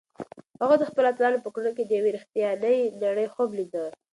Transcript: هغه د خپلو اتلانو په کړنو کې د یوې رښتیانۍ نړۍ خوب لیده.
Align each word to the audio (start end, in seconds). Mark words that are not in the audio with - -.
هغه 0.61 0.75
د 0.79 0.83
خپلو 0.89 1.05
اتلانو 1.11 1.43
په 1.45 1.49
کړنو 1.53 1.71
کې 1.77 1.83
د 1.85 1.91
یوې 1.99 2.11
رښتیانۍ 2.17 2.79
نړۍ 3.03 3.27
خوب 3.33 3.49
لیده. 3.59 3.85